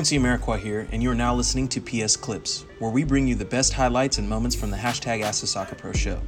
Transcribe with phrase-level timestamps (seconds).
[0.00, 3.34] Quincy Amarikwa here, and you are now listening to PS Clips, where we bring you
[3.34, 6.18] the best highlights and moments from the hashtag Ask the Soccer Pro show.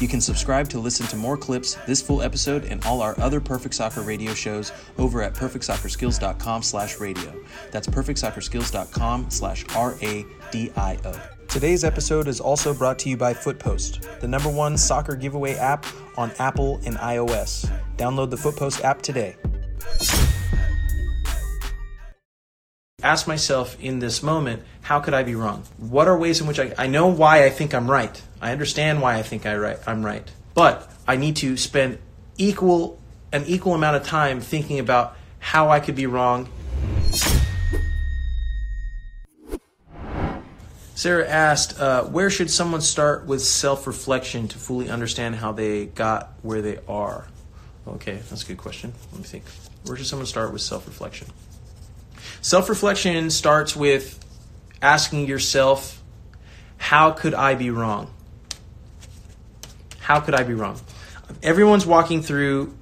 [0.00, 3.40] You can subscribe to listen to more clips, this full episode, and all our other
[3.40, 7.34] Perfect Soccer radio shows over at perfectsoccerskills.com slash radio.
[7.72, 11.20] That's perfectsoccerskills.com slash R-A-D-I-O.
[11.48, 15.84] Today's episode is also brought to you by Footpost, the number one soccer giveaway app
[16.16, 17.68] on Apple and iOS.
[17.96, 19.34] Download the Footpost app today.
[23.06, 25.62] Ask myself in this moment, how could I be wrong?
[25.76, 28.20] What are ways in which I, I know why I think I'm right?
[28.40, 30.28] I understand why I think I right, I'm right.
[30.54, 31.98] But I need to spend
[32.36, 32.98] equal
[33.30, 36.48] an equal amount of time thinking about how I could be wrong.
[40.96, 45.86] Sarah asked, uh, where should someone start with self reflection to fully understand how they
[45.86, 47.28] got where they are?
[47.86, 48.92] Okay, that's a good question.
[49.12, 49.44] Let me think.
[49.84, 51.28] Where should someone start with self reflection?
[52.40, 54.18] Self reflection starts with
[54.82, 56.02] asking yourself,
[56.76, 58.12] how could I be wrong?
[59.98, 60.80] How could I be wrong?
[61.42, 62.76] Everyone's walking through,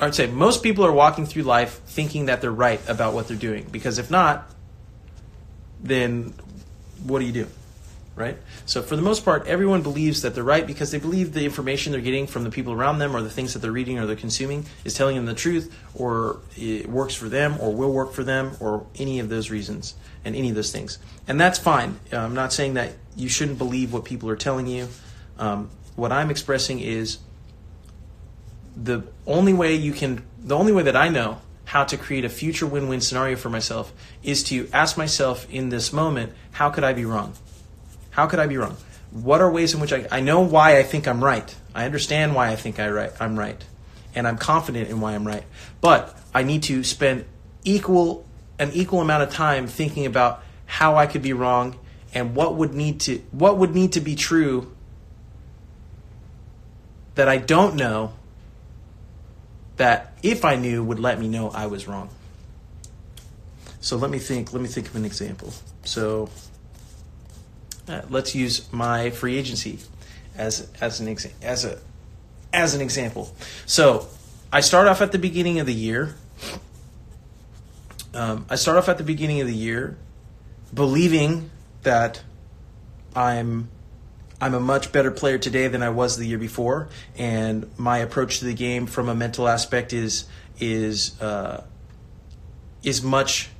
[0.00, 3.36] I'd say most people are walking through life thinking that they're right about what they're
[3.36, 3.66] doing.
[3.70, 4.50] Because if not,
[5.80, 6.34] then
[7.04, 7.46] what do you do?
[8.16, 8.38] Right?
[8.64, 11.92] So, for the most part, everyone believes that they're right because they believe the information
[11.92, 14.16] they're getting from the people around them or the things that they're reading or they're
[14.16, 18.24] consuming is telling them the truth or it works for them or will work for
[18.24, 20.98] them or any of those reasons and any of those things.
[21.28, 22.00] And that's fine.
[22.10, 24.88] Uh, I'm not saying that you shouldn't believe what people are telling you.
[25.38, 27.18] Um, what I'm expressing is
[28.76, 32.28] the only way you can, the only way that I know how to create a
[32.28, 33.92] future win win scenario for myself
[34.22, 37.34] is to ask myself in this moment, how could I be wrong?
[38.16, 38.78] How could I be wrong?
[39.10, 41.54] What are ways in which I, I know why I think I'm right?
[41.74, 43.62] I understand why I think I right, I'm right.
[44.14, 45.44] And I'm confident in why I'm right.
[45.82, 47.26] But I need to spend
[47.62, 48.24] equal
[48.58, 51.78] an equal amount of time thinking about how I could be wrong
[52.14, 54.74] and what would need to what would need to be true
[57.16, 58.14] that I don't know
[59.76, 62.08] that if I knew would let me know I was wrong.
[63.80, 64.54] So let me think.
[64.54, 65.52] Let me think of an example.
[65.84, 66.30] So
[67.88, 69.78] uh, let's use my free agency
[70.36, 71.78] as as an exa- as a
[72.52, 73.34] as an example.
[73.66, 74.08] So
[74.52, 76.14] I start off at the beginning of the year.
[78.14, 79.96] Um, I start off at the beginning of the year,
[80.72, 81.50] believing
[81.82, 82.22] that
[83.14, 83.68] I'm
[84.40, 88.40] I'm a much better player today than I was the year before, and my approach
[88.40, 90.26] to the game from a mental aspect is
[90.58, 91.64] is uh,
[92.82, 93.50] is much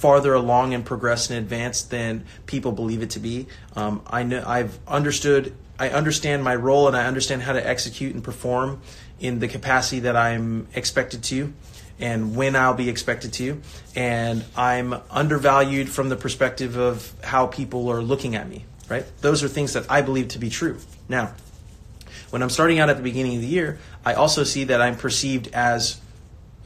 [0.00, 3.46] farther along and progressed and advanced than people believe it to be.
[3.76, 5.54] Um, I know I've understood.
[5.78, 8.80] I understand my role and I understand how to execute and perform
[9.18, 11.52] in the capacity that I'm expected to
[11.98, 13.60] and when I'll be expected to.
[13.94, 19.06] And I'm undervalued from the perspective of how people are looking at me right?
[19.22, 20.78] Those are things that I believe to be true.
[21.08, 21.32] Now,
[22.30, 24.96] when I'm starting out at the beginning of the year, I also see that I'm
[24.96, 25.98] perceived as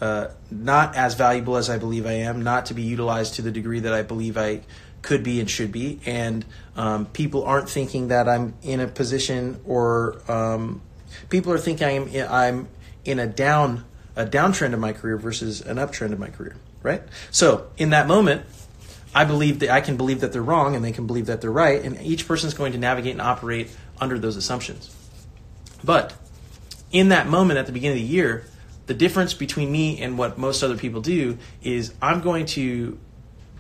[0.01, 3.51] uh, not as valuable as I believe I am, not to be utilized to the
[3.51, 4.63] degree that I believe I
[5.03, 6.45] could be and should be, and
[6.77, 10.81] um, people aren't thinking that I'm in a position or um,
[11.29, 12.69] people are thinking I'm in, I'm
[13.05, 13.85] in a down
[14.17, 17.03] a downtrend of my career versus an uptrend of my career, right?
[17.31, 18.47] So in that moment,
[19.15, 21.51] I believe that I can believe that they're wrong and they can believe that they're
[21.51, 24.95] right, and each person is going to navigate and operate under those assumptions.
[25.83, 26.15] But
[26.91, 28.45] in that moment at the beginning of the year,
[28.87, 32.99] the difference between me and what most other people do is I'm going to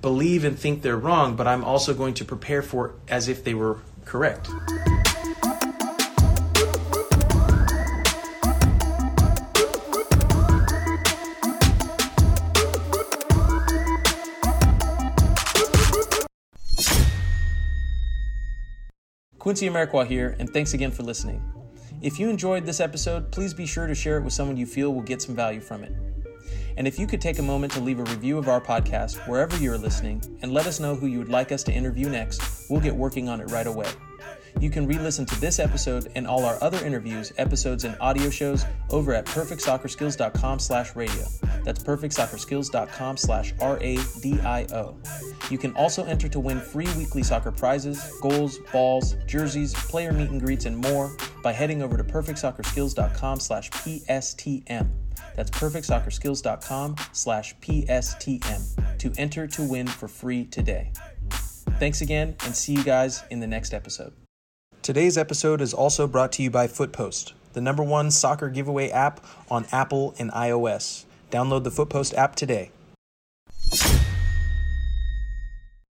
[0.02, 3.42] believe and think they're wrong, but I'm also going to prepare for it as if
[3.42, 4.48] they were correct.
[19.38, 21.63] Quincy Amarikwa here, and thanks again for listening.
[22.04, 24.92] If you enjoyed this episode, please be sure to share it with someone you feel
[24.92, 25.92] will get some value from it.
[26.76, 29.56] And if you could take a moment to leave a review of our podcast wherever
[29.56, 32.82] you're listening and let us know who you would like us to interview next, we'll
[32.82, 33.86] get working on it right away.
[34.60, 38.66] You can re-listen to this episode and all our other interviews, episodes, and audio shows
[38.90, 41.24] over at perfectsoccerskills.com slash radio.
[41.64, 44.96] That's perfectsoccerskills.com slash R-A-D-I-O.
[45.50, 50.28] You can also enter to win free weekly soccer prizes, goals, balls, jerseys, player meet
[50.28, 54.88] and greets, and more by heading over to perfectsoccerskills.com slash PSTM.
[55.36, 60.90] That's perfectsoccerskills.com slash PSTM to enter to win for free today.
[61.78, 64.14] Thanks again, and see you guys in the next episode.
[64.82, 69.24] Today's episode is also brought to you by Footpost, the number one soccer giveaway app
[69.50, 71.04] on Apple and iOS.
[71.30, 72.70] Download the Footpost app today.